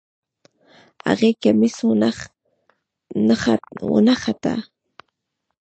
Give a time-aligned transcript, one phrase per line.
[1.07, 1.75] هغې کميس
[3.93, 4.53] ونغښتۀ